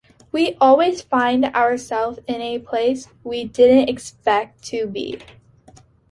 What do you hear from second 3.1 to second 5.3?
we didn't expect to be.